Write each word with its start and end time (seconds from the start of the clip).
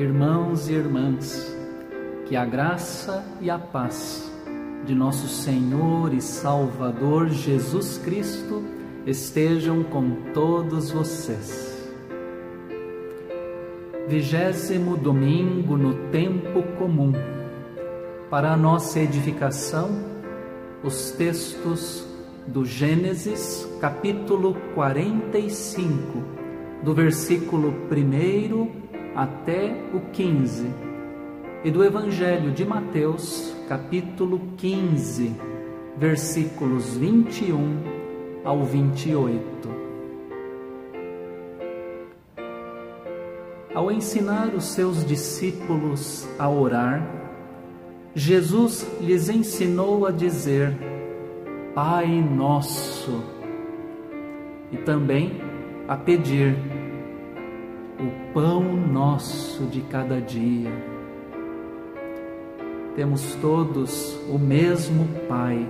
irmãos 0.00 0.70
e 0.70 0.72
irmãs, 0.72 1.54
que 2.26 2.34
a 2.34 2.44
graça 2.44 3.22
e 3.38 3.50
a 3.50 3.58
paz 3.58 4.32
de 4.86 4.94
nosso 4.94 5.28
Senhor 5.28 6.14
e 6.14 6.22
Salvador 6.22 7.28
Jesus 7.28 7.98
Cristo 7.98 8.64
estejam 9.06 9.82
com 9.84 10.32
todos 10.32 10.90
vocês. 10.90 11.78
Vigésimo 14.08 14.96
domingo 14.96 15.76
no 15.76 15.94
tempo 16.10 16.62
comum. 16.78 17.12
Para 18.30 18.52
a 18.52 18.56
nossa 18.56 19.00
edificação, 19.00 19.90
os 20.82 21.10
textos 21.10 22.06
do 22.46 22.64
Gênesis, 22.64 23.68
capítulo 23.80 24.56
45, 24.74 26.22
do 26.82 26.94
versículo 26.94 27.68
1 27.68 28.89
até 29.14 29.74
o 29.92 30.00
15, 30.12 30.66
e 31.64 31.70
do 31.70 31.84
Evangelho 31.84 32.52
de 32.52 32.64
Mateus, 32.64 33.54
capítulo 33.68 34.40
15, 34.56 35.34
versículos 35.96 36.96
21 36.96 38.00
ao 38.44 38.64
28. 38.64 39.68
Ao 43.74 43.90
ensinar 43.90 44.48
os 44.54 44.64
seus 44.64 45.04
discípulos 45.04 46.28
a 46.38 46.48
orar, 46.48 47.06
Jesus 48.14 48.86
lhes 49.00 49.28
ensinou 49.28 50.06
a 50.06 50.10
dizer: 50.10 50.76
Pai 51.74 52.06
Nosso, 52.08 53.22
e 54.72 54.76
também 54.78 55.40
a 55.86 55.96
pedir 55.96 56.56
pão 58.32 58.62
nosso 58.62 59.64
de 59.64 59.80
cada 59.82 60.20
dia. 60.20 60.70
Temos 62.94 63.34
todos 63.36 64.16
o 64.28 64.38
mesmo 64.38 65.08
Pai, 65.28 65.66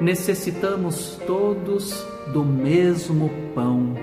necessitamos 0.00 1.18
todos 1.26 2.06
do 2.32 2.44
mesmo 2.44 3.30
pão. 3.54 3.94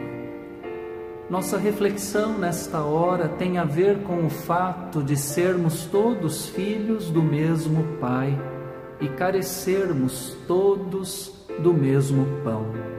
Nossa 1.29 1.57
reflexão 1.57 2.39
nesta 2.39 2.81
hora 2.81 3.27
tem 3.27 3.59
a 3.59 3.63
ver 3.63 3.99
com 3.99 4.25
o 4.25 4.29
fato 4.29 5.03
de 5.03 5.15
sermos 5.15 5.85
todos 5.85 6.47
filhos 6.47 7.09
do 7.11 7.21
mesmo 7.21 7.83
Pai 7.99 8.35
e 8.99 9.07
carecermos 9.09 10.35
todos 10.47 11.31
do 11.59 11.71
mesmo 11.71 12.25
pão. 12.43 12.98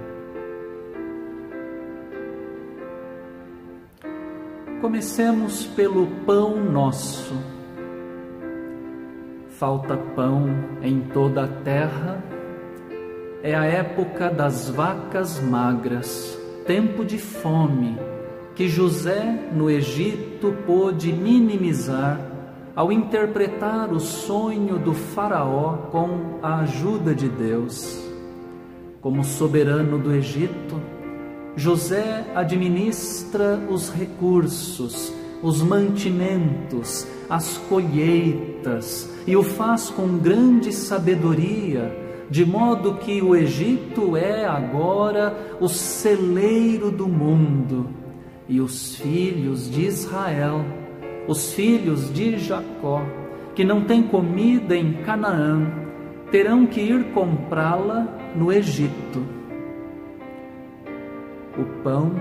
Comecemos 4.81 5.67
pelo 5.67 6.07
pão 6.25 6.57
nosso. 6.57 7.35
Falta 9.51 9.95
pão 9.95 10.49
em 10.81 11.03
toda 11.03 11.45
a 11.45 11.49
terra. 11.49 12.25
É 13.43 13.55
a 13.55 13.67
época 13.67 14.31
das 14.31 14.71
vacas 14.71 15.39
magras, 15.39 16.39
tempo 16.67 17.05
de 17.05 17.19
fome, 17.19 17.99
que 18.55 18.69
José 18.69 19.51
no 19.53 19.69
Egito 19.69 20.55
pôde 20.67 21.13
minimizar 21.13 22.19
ao 22.75 22.91
interpretar 22.91 23.93
o 23.93 24.01
sonho 24.01 24.79
do 24.79 24.95
Faraó 24.95 25.77
com 25.91 26.39
a 26.43 26.61
ajuda 26.61 27.15
de 27.15 27.29
Deus. 27.29 28.03
Como 29.03 29.25
soberano 29.25 29.99
do 29.99 30.15
Egito, 30.15 30.81
José 31.57 32.25
administra 32.35 33.61
os 33.69 33.91
recursos, 33.91 35.13
os 35.43 35.63
mantimentos, 35.63 37.07
as 37.29 37.59
colheitas 37.69 39.09
e 39.27 39.37
o 39.37 39.43
faz 39.43 39.91
com 39.91 40.19
grande 40.19 40.73
sabedoria, 40.73 41.97
de 42.31 42.45
modo 42.45 42.95
que 42.95 43.21
o 43.21 43.35
Egito 43.35 44.17
é 44.17 44.45
agora 44.45 45.57
o 45.61 45.69
celeiro 45.69 46.91
do 46.91 47.09
mundo 47.09 47.89
e 48.49 48.61
os 48.61 48.95
filhos 48.97 49.71
de 49.71 49.87
Israel 49.87 50.65
os 51.31 51.53
filhos 51.53 52.13
de 52.13 52.37
Jacó, 52.39 53.03
que 53.55 53.65
não 53.65 53.85
têm 53.85 54.03
comida 54.03 54.77
em 54.77 54.95
Canaã, 55.05 55.65
terão 56.31 56.67
que 56.67 56.81
ir 56.81 57.13
comprá-la 57.13 58.33
no 58.35 58.53
Egito. 58.53 59.40
O 61.61 61.65
pão 61.83 62.13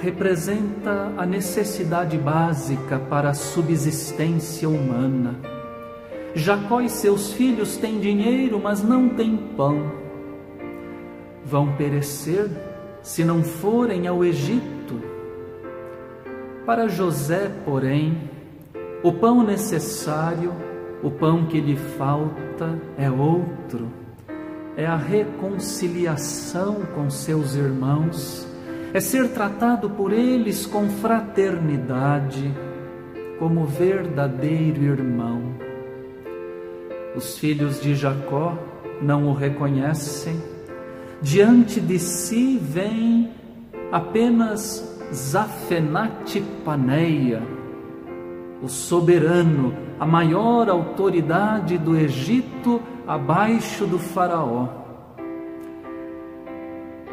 representa 0.00 1.12
a 1.16 1.24
necessidade 1.24 2.18
básica 2.18 2.98
para 2.98 3.30
a 3.30 3.34
subsistência 3.34 4.68
humana. 4.68 5.36
Jacó 6.34 6.80
e 6.80 6.88
seus 6.88 7.32
filhos 7.32 7.76
têm 7.76 8.00
dinheiro, 8.00 8.60
mas 8.60 8.82
não 8.82 9.08
têm 9.08 9.36
pão. 9.56 9.92
Vão 11.44 11.76
perecer 11.76 12.50
se 13.02 13.22
não 13.22 13.44
forem 13.44 14.08
ao 14.08 14.24
Egito 14.24 14.74
para 16.66 16.88
José, 16.88 17.52
porém, 17.64 18.18
o 19.02 19.12
pão 19.12 19.42
necessário, 19.42 20.52
o 21.02 21.10
pão 21.10 21.44
que 21.44 21.60
lhe 21.60 21.76
falta 21.76 22.80
é 22.96 23.10
outro, 23.10 23.86
é 24.76 24.86
a 24.86 24.96
reconciliação 24.96 26.82
com 26.94 27.08
seus 27.08 27.54
irmãos, 27.54 28.46
é 28.92 29.00
ser 29.00 29.28
tratado 29.30 29.90
por 29.90 30.12
eles 30.12 30.66
com 30.66 30.88
fraternidade, 30.88 32.52
como 33.38 33.64
verdadeiro 33.64 34.82
irmão. 34.82 35.42
Os 37.16 37.38
filhos 37.38 37.80
de 37.80 37.94
Jacó 37.94 38.58
não 39.00 39.28
o 39.28 39.34
reconhecem, 39.34 40.40
diante 41.22 41.80
de 41.80 41.98
si 41.98 42.58
vem 42.58 43.30
apenas 43.92 44.92
Zafenate 45.12 46.42
Paneia, 46.64 47.42
o 48.62 48.68
soberano, 48.68 49.74
a 50.00 50.06
maior 50.06 50.68
autoridade 50.68 51.78
do 51.78 51.96
Egito 51.96 52.80
abaixo 53.06 53.86
do 53.86 53.98
Faraó. 53.98 54.68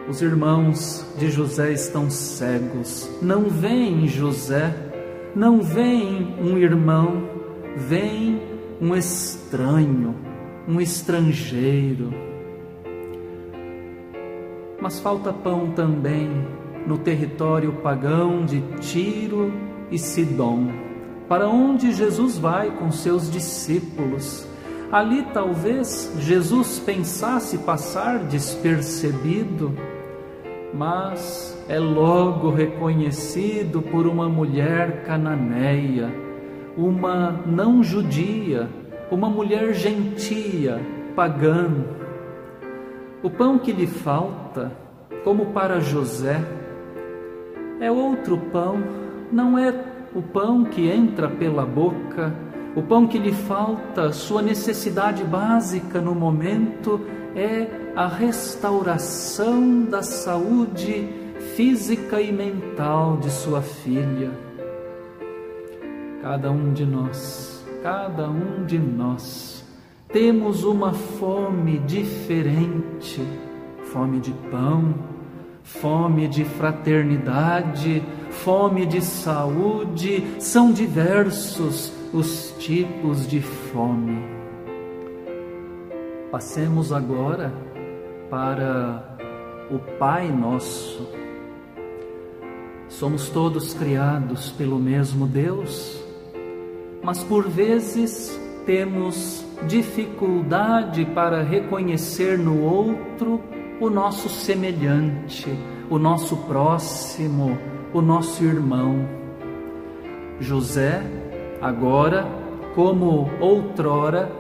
Os 0.09 0.21
irmãos 0.21 1.05
de 1.17 1.29
José 1.29 1.71
estão 1.71 2.09
cegos, 2.09 3.09
não 3.21 3.43
veem 3.43 4.07
José, 4.07 4.73
não 5.35 5.61
veem 5.61 6.35
um 6.41 6.57
irmão, 6.57 7.29
veem 7.75 8.41
um 8.81 8.95
estranho, 8.95 10.15
um 10.67 10.81
estrangeiro. 10.81 12.13
Mas 14.81 14.99
falta 14.99 15.31
pão 15.31 15.71
também 15.71 16.29
no 16.87 16.97
território 16.97 17.73
pagão 17.73 18.43
de 18.43 18.61
Tiro 18.79 19.53
e 19.91 19.99
Sidom, 19.99 20.71
para 21.29 21.47
onde 21.47 21.93
Jesus 21.93 22.37
vai 22.37 22.71
com 22.71 22.91
seus 22.91 23.29
discípulos. 23.29 24.50
Ali 24.91 25.23
talvez 25.33 26.13
Jesus 26.19 26.77
pensasse 26.79 27.59
passar 27.59 28.19
despercebido, 28.25 29.73
mas 30.73 31.57
é 31.69 31.79
logo 31.79 32.49
reconhecido 32.49 33.81
por 33.81 34.05
uma 34.05 34.27
mulher 34.27 35.03
cananeia, 35.05 36.13
uma 36.75 37.31
não 37.45 37.81
judia, 37.81 38.67
uma 39.09 39.29
mulher 39.29 39.73
gentia, 39.73 40.81
pagã. 41.15 41.69
O 43.23 43.29
pão 43.29 43.57
que 43.57 43.71
lhe 43.71 43.87
falta, 43.87 44.73
como 45.23 45.47
para 45.47 45.79
José, 45.79 46.43
é 47.79 47.89
outro 47.89 48.37
pão, 48.51 48.83
não 49.31 49.57
é 49.57 49.73
o 50.13 50.21
pão 50.21 50.65
que 50.65 50.89
entra 50.89 51.29
pela 51.29 51.65
boca, 51.65 52.33
o 52.75 52.81
pão 52.81 53.07
que 53.07 53.17
lhe 53.17 53.33
falta, 53.33 54.11
sua 54.11 54.41
necessidade 54.41 55.23
básica 55.23 55.99
no 55.99 56.15
momento 56.15 57.01
é 57.35 57.67
a 57.95 58.07
restauração 58.07 59.83
da 59.83 60.01
saúde 60.01 61.09
física 61.55 62.21
e 62.21 62.31
mental 62.31 63.17
de 63.17 63.29
sua 63.29 63.61
filha. 63.61 64.31
Cada 66.21 66.51
um 66.51 66.71
de 66.71 66.85
nós, 66.85 67.65
cada 67.81 68.29
um 68.29 68.65
de 68.65 68.77
nós, 68.77 69.65
temos 70.07 70.63
uma 70.63 70.93
fome 70.93 71.79
diferente 71.79 73.21
fome 73.91 74.21
de 74.21 74.31
pão 74.49 74.93
fome 75.63 76.27
de 76.27 76.43
fraternidade, 76.43 78.03
fome 78.29 78.85
de 78.85 79.01
saúde, 79.01 80.23
são 80.39 80.71
diversos 80.71 81.93
os 82.13 82.53
tipos 82.59 83.27
de 83.27 83.41
fome. 83.41 84.21
Passemos 86.29 86.91
agora 86.91 87.53
para 88.29 89.17
o 89.69 89.79
Pai 89.97 90.29
Nosso. 90.29 91.07
Somos 92.89 93.29
todos 93.29 93.73
criados 93.73 94.51
pelo 94.51 94.77
mesmo 94.77 95.25
Deus, 95.25 96.03
mas 97.01 97.23
por 97.23 97.47
vezes 97.47 98.37
temos 98.65 99.45
dificuldade 99.67 101.05
para 101.05 101.41
reconhecer 101.41 102.37
no 102.37 102.61
outro 102.61 103.41
o 103.79 103.89
nosso 103.89 104.27
semelhante, 104.27 105.47
o 105.89 105.97
nosso 105.97 106.35
próximo, 106.37 107.57
o 107.93 108.01
nosso 108.01 108.43
irmão. 108.43 109.07
José, 110.39 111.03
agora, 111.61 112.27
como 112.75 113.29
outrora, 113.39 114.31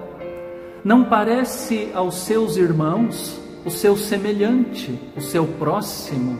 não 0.83 1.03
parece 1.03 1.91
aos 1.93 2.15
seus 2.15 2.57
irmãos 2.57 3.39
o 3.63 3.69
seu 3.69 3.95
semelhante, 3.95 4.99
o 5.15 5.21
seu 5.21 5.45
próximo. 5.45 6.39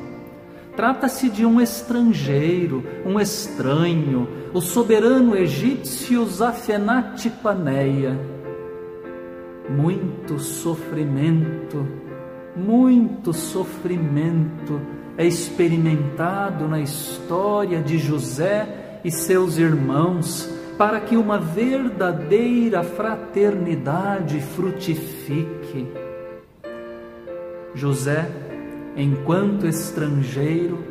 Trata-se 0.75 1.30
de 1.30 1.45
um 1.45 1.62
estrangeiro, 1.62 2.83
um 3.06 3.19
estranho, 3.19 4.28
o 4.54 4.62
soberano 4.62 5.38
egípcio 5.38 6.25
Zafenate 6.25 7.30
Paneia. 7.30 8.18
Muito 9.69 10.39
sofrimento, 10.39 11.86
muito 12.56 13.33
sofrimento 13.33 14.81
é 15.18 15.25
experimentado 15.25 16.68
na 16.68 16.80
história 16.80 17.81
de 17.81 17.98
José 18.00 19.00
e 19.04 19.12
seus 19.12 19.57
irmãos 19.57 20.50
para 20.81 21.00
que 21.00 21.16
uma 21.16 21.38
verdadeira 21.38 22.81
fraternidade 22.81 24.42
frutifique. 24.42 25.86
José, 27.75 28.28
enquanto 28.98 29.68
estrangeiro, 29.68 30.83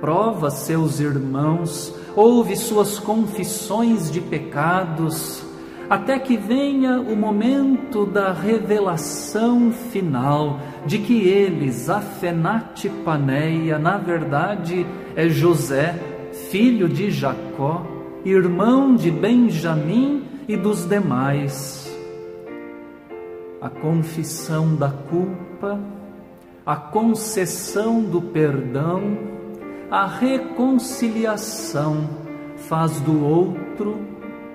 prova 0.00 0.50
seus 0.50 0.98
irmãos, 0.98 1.94
ouve 2.16 2.56
suas 2.56 2.98
confissões 2.98 4.10
de 4.10 4.20
pecados, 4.20 5.46
até 5.88 6.18
que 6.18 6.36
venha 6.36 7.00
o 7.00 7.14
momento 7.14 8.04
da 8.04 8.32
revelação 8.32 9.70
final 9.70 10.58
de 10.84 10.98
que 10.98 11.20
ele, 11.20 11.70
Zafenate 11.70 12.88
Paneia, 12.88 13.78
na 13.78 13.96
verdade 13.96 14.84
é 15.14 15.28
José, 15.28 15.94
filho 16.50 16.88
de 16.88 17.12
Jacó, 17.12 17.95
irmão 18.28 18.96
de 18.96 19.08
Benjamim 19.08 20.24
e 20.48 20.56
dos 20.56 20.84
demais. 20.84 21.88
A 23.60 23.68
confissão 23.68 24.74
da 24.74 24.90
culpa, 24.90 25.78
a 26.64 26.74
concessão 26.74 28.02
do 28.02 28.20
perdão, 28.20 29.16
a 29.88 30.06
reconciliação 30.06 32.10
faz 32.56 32.98
do 33.00 33.24
outro 33.24 33.96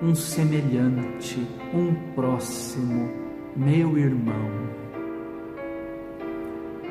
um 0.02 0.14
semelhante, 0.14 1.40
um 1.72 1.94
próximo, 2.14 3.10
meu 3.56 3.96
irmão. 3.96 4.50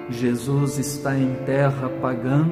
Jesus 0.10 0.80
está 0.80 1.16
em 1.16 1.36
terra 1.46 1.90
pagã, 2.02 2.50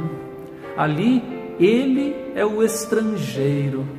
ali 0.77 1.23
ele 1.59 2.15
é 2.35 2.45
o 2.45 2.61
estrangeiro 2.61 3.97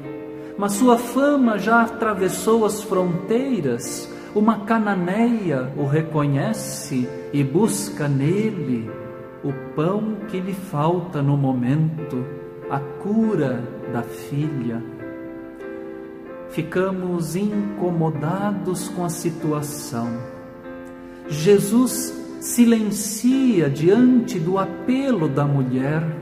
mas 0.60 0.72
sua 0.72 0.98
fama 0.98 1.58
já 1.58 1.80
atravessou 1.80 2.66
as 2.66 2.82
fronteiras. 2.82 4.12
Uma 4.34 4.66
cananeia 4.66 5.72
o 5.74 5.86
reconhece 5.86 7.08
e 7.32 7.42
busca 7.42 8.06
nele 8.06 8.90
o 9.42 9.54
pão 9.74 10.18
que 10.28 10.38
lhe 10.38 10.52
falta 10.52 11.22
no 11.22 11.34
momento, 11.34 12.26
a 12.70 12.78
cura 12.78 13.64
da 13.90 14.02
filha. 14.02 14.84
Ficamos 16.50 17.36
incomodados 17.36 18.90
com 18.90 19.02
a 19.02 19.08
situação. 19.08 20.08
Jesus 21.26 22.14
silencia 22.38 23.70
diante 23.70 24.38
do 24.38 24.58
apelo 24.58 25.26
da 25.26 25.46
mulher 25.46 26.19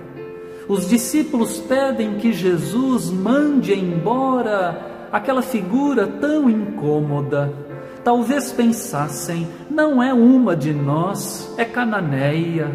os 0.69 0.87
discípulos 0.87 1.59
pedem 1.59 2.17
que 2.19 2.31
Jesus 2.31 3.11
mande 3.11 3.73
embora 3.73 5.09
aquela 5.11 5.41
figura 5.41 6.07
tão 6.07 6.51
incômoda. 6.51 7.51
Talvez 8.05 8.53
pensassem, 8.53 9.49
não 9.71 10.03
é 10.03 10.13
uma 10.13 10.55
de 10.55 10.73
nós, 10.75 11.55
é 11.57 11.65
cananeia. 11.65 12.71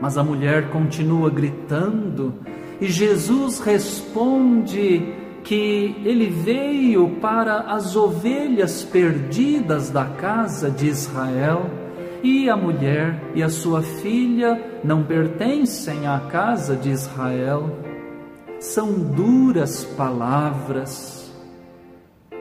Mas 0.00 0.18
a 0.18 0.24
mulher 0.24 0.70
continua 0.70 1.30
gritando 1.30 2.34
e 2.80 2.88
Jesus 2.88 3.60
responde 3.60 5.14
que 5.44 5.94
ele 6.04 6.26
veio 6.26 7.08
para 7.20 7.60
as 7.60 7.94
ovelhas 7.94 8.82
perdidas 8.82 9.90
da 9.90 10.06
casa 10.06 10.70
de 10.70 10.88
Israel 10.88 11.83
e 12.24 12.48
a 12.48 12.56
mulher 12.56 13.20
e 13.34 13.42
a 13.42 13.50
sua 13.50 13.82
filha 13.82 14.80
não 14.82 15.04
pertencem 15.04 16.06
à 16.06 16.18
casa 16.20 16.74
de 16.74 16.88
Israel. 16.88 17.70
São 18.58 18.94
duras 18.94 19.84
palavras, 19.84 21.30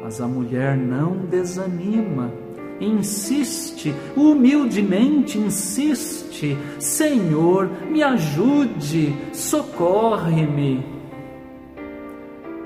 mas 0.01 0.21
a 0.21 0.27
mulher 0.27 0.77
não 0.77 1.17
desanima, 1.25 2.31
insiste, 2.79 3.93
humildemente 4.15 5.37
insiste: 5.37 6.57
Senhor, 6.79 7.69
me 7.91 8.01
ajude, 8.01 9.13
socorre-me. 9.33 10.85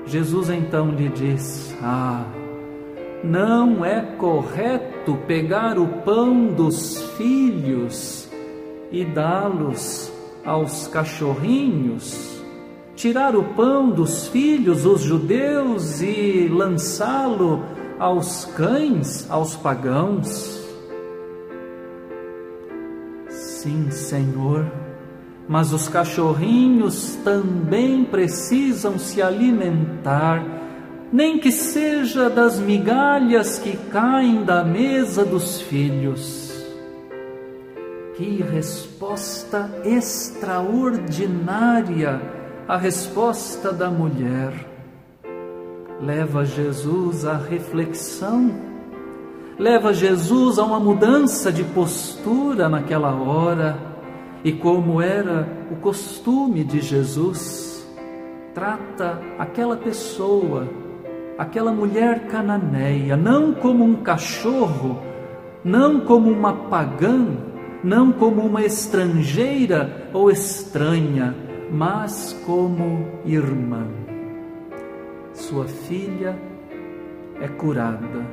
Jesus 0.06 0.50
então 0.50 0.92
lhe 0.92 1.08
diz: 1.08 1.76
Ah, 1.82 2.24
não 3.22 3.84
é 3.84 4.00
correto 4.16 5.16
pegar 5.26 5.78
o 5.78 5.86
pão 6.02 6.48
dos 6.48 7.02
filhos 7.16 8.28
e 8.90 9.04
dá-los 9.04 10.12
aos 10.44 10.86
cachorrinhos, 10.88 12.42
tirar 12.94 13.36
o 13.36 13.42
pão 13.54 13.90
dos 13.90 14.28
filhos, 14.28 14.86
os 14.86 15.02
judeus, 15.02 16.00
e 16.00 16.48
lançá-lo 16.48 17.62
aos 17.98 18.44
cães, 18.56 19.30
aos 19.30 19.56
pagãos. 19.56 20.58
Sim, 23.28 23.90
Senhor, 23.90 24.64
mas 25.48 25.72
os 25.72 25.88
cachorrinhos 25.88 27.16
também 27.24 28.04
precisam 28.04 28.98
se 28.98 29.20
alimentar 29.20 30.58
nem 31.12 31.38
que 31.38 31.50
seja 31.50 32.28
das 32.28 32.60
migalhas 32.60 33.58
que 33.58 33.74
caem 33.90 34.44
da 34.44 34.62
mesa 34.62 35.24
dos 35.24 35.62
filhos. 35.62 36.46
Que 38.16 38.42
resposta 38.42 39.70
extraordinária 39.84 42.20
a 42.66 42.76
resposta 42.76 43.72
da 43.72 43.88
mulher. 43.90 44.52
Leva 46.00 46.44
Jesus 46.44 47.24
à 47.24 47.36
reflexão, 47.36 48.50
leva 49.58 49.94
Jesus 49.94 50.58
a 50.58 50.64
uma 50.64 50.78
mudança 50.78 51.50
de 51.50 51.64
postura 51.64 52.68
naquela 52.68 53.14
hora, 53.14 53.78
e 54.44 54.52
como 54.52 55.00
era 55.00 55.48
o 55.72 55.76
costume 55.76 56.62
de 56.62 56.80
Jesus, 56.80 57.84
trata 58.54 59.20
aquela 59.38 59.76
pessoa 59.76 60.68
aquela 61.38 61.70
mulher 61.70 62.26
cananeia, 62.26 63.16
não 63.16 63.54
como 63.54 63.84
um 63.84 64.02
cachorro, 64.02 65.00
não 65.64 66.00
como 66.00 66.28
uma 66.28 66.52
pagã, 66.52 67.26
não 67.82 68.10
como 68.10 68.42
uma 68.42 68.64
estrangeira 68.64 70.10
ou 70.12 70.32
estranha, 70.32 71.32
mas 71.70 72.32
como 72.44 73.06
irmã. 73.24 73.86
Sua 75.32 75.68
filha 75.68 76.36
é 77.40 77.46
curada, 77.46 78.26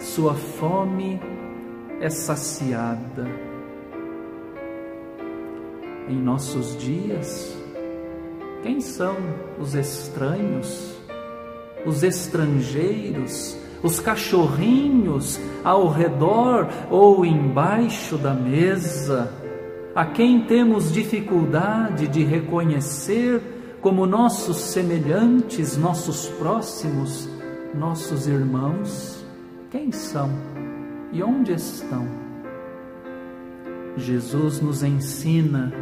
sua 0.00 0.34
fome 0.34 1.20
é 2.00 2.10
saciada. 2.10 3.28
Em 6.08 6.16
nossos 6.16 6.76
dias, 6.76 7.56
quem 8.64 8.80
são 8.80 9.14
os 9.60 9.76
estranhos? 9.76 11.01
Os 11.84 12.02
estrangeiros, 12.02 13.56
os 13.82 13.98
cachorrinhos 13.98 15.40
ao 15.64 15.88
redor 15.88 16.68
ou 16.90 17.24
embaixo 17.24 18.16
da 18.16 18.32
mesa, 18.32 19.32
a 19.94 20.06
quem 20.06 20.44
temos 20.44 20.92
dificuldade 20.92 22.08
de 22.08 22.24
reconhecer 22.24 23.40
como 23.80 24.06
nossos 24.06 24.58
semelhantes, 24.58 25.76
nossos 25.76 26.28
próximos, 26.28 27.28
nossos 27.74 28.26
irmãos, 28.26 29.24
quem 29.70 29.90
são 29.90 30.30
e 31.12 31.22
onde 31.22 31.52
estão? 31.52 32.06
Jesus 33.96 34.60
nos 34.60 34.82
ensina 34.82 35.72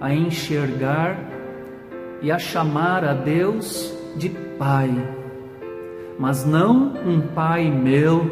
a 0.00 0.12
enxergar 0.12 1.16
e 2.20 2.30
a 2.30 2.38
chamar 2.38 3.04
a 3.04 3.14
Deus 3.14 3.94
de 4.16 4.28
Pai, 4.58 4.90
mas 6.18 6.44
não 6.44 6.92
um 7.06 7.20
Pai 7.34 7.70
meu, 7.70 8.30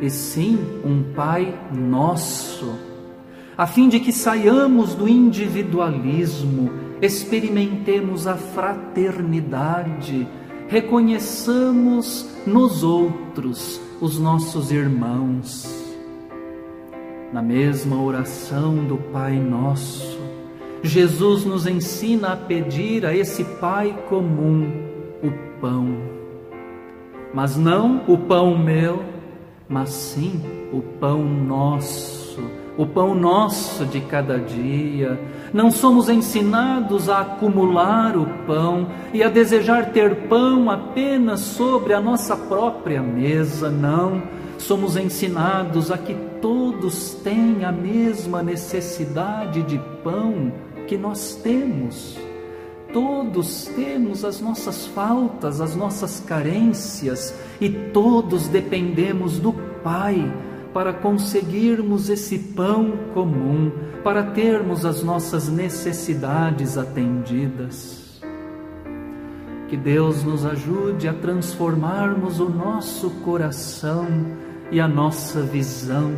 e 0.00 0.10
sim 0.10 0.58
um 0.84 1.14
Pai 1.14 1.54
nosso, 1.72 2.74
a 3.56 3.66
fim 3.68 3.88
de 3.88 4.00
que 4.00 4.10
saiamos 4.10 4.94
do 4.94 5.08
individualismo, 5.08 6.70
experimentemos 7.00 8.26
a 8.26 8.34
fraternidade, 8.34 10.26
reconheçamos 10.66 12.28
nos 12.44 12.82
outros 12.82 13.80
os 14.00 14.18
nossos 14.18 14.72
irmãos. 14.72 15.84
Na 17.32 17.42
mesma 17.42 18.00
oração 18.02 18.84
do 18.84 18.96
Pai 18.96 19.38
Nosso, 19.38 20.18
Jesus 20.82 21.44
nos 21.44 21.66
ensina 21.66 22.32
a 22.32 22.36
pedir 22.36 23.06
a 23.06 23.14
esse 23.14 23.44
Pai 23.44 24.04
comum 24.08 24.68
o 25.22 25.60
pão. 25.60 26.13
Mas 27.34 27.56
não 27.56 28.02
o 28.06 28.16
pão 28.16 28.56
meu, 28.56 29.02
mas 29.68 29.90
sim 29.90 30.40
o 30.72 30.80
pão 30.80 31.24
nosso, 31.24 32.40
o 32.78 32.86
pão 32.86 33.12
nosso 33.12 33.84
de 33.84 34.00
cada 34.02 34.38
dia. 34.38 35.18
Não 35.52 35.68
somos 35.68 36.08
ensinados 36.08 37.08
a 37.08 37.22
acumular 37.22 38.16
o 38.16 38.24
pão 38.46 38.86
e 39.12 39.20
a 39.20 39.28
desejar 39.28 39.90
ter 39.90 40.28
pão 40.28 40.70
apenas 40.70 41.40
sobre 41.40 41.92
a 41.92 42.00
nossa 42.00 42.36
própria 42.36 43.02
mesa, 43.02 43.68
não. 43.68 44.22
Somos 44.56 44.96
ensinados 44.96 45.90
a 45.90 45.98
que 45.98 46.14
todos 46.40 47.14
têm 47.14 47.64
a 47.64 47.72
mesma 47.72 48.44
necessidade 48.44 49.60
de 49.64 49.80
pão 50.04 50.52
que 50.86 50.96
nós 50.96 51.34
temos. 51.42 52.16
Todos 52.94 53.64
temos 53.74 54.24
as 54.24 54.40
nossas 54.40 54.86
faltas, 54.86 55.60
as 55.60 55.74
nossas 55.74 56.20
carências 56.20 57.34
e 57.60 57.68
todos 57.68 58.46
dependemos 58.46 59.40
do 59.40 59.52
Pai 59.82 60.32
para 60.72 60.92
conseguirmos 60.92 62.08
esse 62.08 62.38
pão 62.38 62.92
comum, 63.12 63.72
para 64.04 64.22
termos 64.22 64.86
as 64.86 65.02
nossas 65.02 65.48
necessidades 65.48 66.78
atendidas. 66.78 68.22
Que 69.68 69.76
Deus 69.76 70.22
nos 70.22 70.46
ajude 70.46 71.08
a 71.08 71.12
transformarmos 71.12 72.38
o 72.38 72.48
nosso 72.48 73.10
coração 73.24 74.06
e 74.70 74.80
a 74.80 74.86
nossa 74.86 75.42
visão 75.42 76.12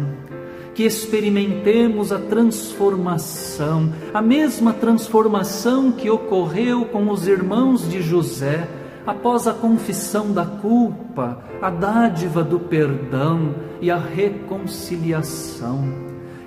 que 0.77 0.85
experimentemos 0.85 2.13
a 2.13 2.19
transformação, 2.19 3.91
a 4.13 4.21
mesma 4.21 4.75
transformação 4.75 5.91
que 5.91 6.11
ocorreu 6.11 6.85
com 6.85 7.09
os 7.11 7.27
irmãos 7.27 7.89
de 7.89 8.03
José 8.03 8.69
após 9.07 9.47
a 9.47 9.55
confissão 9.55 10.33
da 10.33 10.45
culpa, 10.45 11.43
a 11.63 11.71
dádiva 11.71 12.45
do 12.45 12.61
perdão 12.61 13.55
e 13.81 13.91
a 13.91 13.97
reconciliação. 13.97 15.89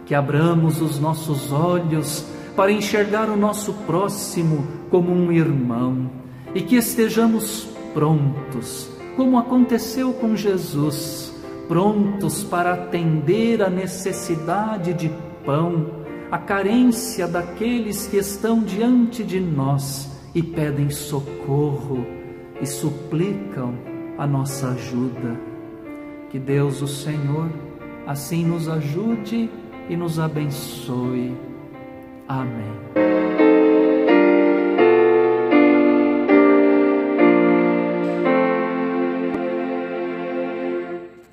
Que 0.05 0.13
abramos 0.13 0.79
os 0.79 1.00
nossos 1.00 1.51
olhos 1.51 2.24
para 2.55 2.71
enxergar 2.71 3.29
o 3.29 3.36
nosso 3.36 3.74
próximo 3.88 4.67
como 4.91 5.12
um 5.12 5.31
irmão 5.31 6.07
e 6.53 6.62
que 6.62 6.75
estejamos 6.75 7.67
prontos, 7.95 8.91
como 9.15 9.39
aconteceu 9.39 10.13
com 10.13 10.36
Jesus 10.36 11.28
prontos 11.70 12.44
para 12.44 12.74
atender 12.74 13.62
a 13.62 13.70
necessidade 13.70 14.92
de 14.92 15.10
pão, 15.46 15.86
a 16.32 16.38
carência 16.40 17.28
daqueles 17.28 18.08
que 18.08 18.18
estão 18.18 18.64
diante 18.64 19.24
de 19.24 19.40
nós 19.40 20.12
e 20.34 20.42
pedem 20.42 20.90
socorro 20.90 22.06
e 22.60 22.66
suplicam 22.66 23.76
a 24.18 24.26
nossa 24.26 24.70
ajuda. 24.70 25.40
Que 26.32 26.40
Deus, 26.40 26.82
o 26.82 26.88
Senhor, 26.88 27.50
assim 28.06 28.44
nos 28.46 28.68
ajude 28.68 29.50
e 29.88 29.96
nos 29.96 30.20
abençoe. 30.20 31.38
Amém. 32.28 33.49